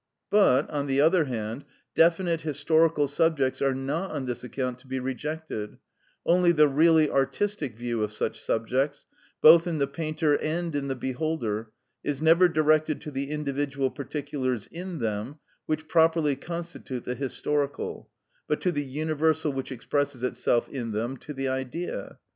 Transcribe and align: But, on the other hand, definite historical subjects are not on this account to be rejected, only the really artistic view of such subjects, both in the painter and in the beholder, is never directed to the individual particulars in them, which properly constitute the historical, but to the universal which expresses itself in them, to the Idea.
But, 0.31 0.67
on 0.71 0.87
the 0.87 0.99
other 0.99 1.25
hand, 1.25 1.63
definite 1.93 2.41
historical 2.41 3.07
subjects 3.07 3.61
are 3.61 3.75
not 3.75 4.09
on 4.09 4.25
this 4.25 4.43
account 4.43 4.79
to 4.79 4.87
be 4.87 4.97
rejected, 4.97 5.77
only 6.25 6.51
the 6.51 6.67
really 6.67 7.07
artistic 7.07 7.77
view 7.77 8.01
of 8.01 8.11
such 8.11 8.41
subjects, 8.41 9.05
both 9.43 9.67
in 9.67 9.77
the 9.77 9.85
painter 9.85 10.35
and 10.39 10.75
in 10.75 10.87
the 10.87 10.95
beholder, 10.95 11.71
is 12.03 12.19
never 12.19 12.49
directed 12.49 12.99
to 13.01 13.11
the 13.11 13.29
individual 13.29 13.91
particulars 13.91 14.65
in 14.71 14.97
them, 14.97 15.37
which 15.67 15.87
properly 15.87 16.35
constitute 16.35 17.03
the 17.03 17.13
historical, 17.13 18.09
but 18.47 18.59
to 18.61 18.71
the 18.71 18.83
universal 18.83 19.53
which 19.53 19.71
expresses 19.71 20.23
itself 20.23 20.67
in 20.67 20.93
them, 20.93 21.15
to 21.17 21.31
the 21.31 21.47
Idea. 21.47 22.17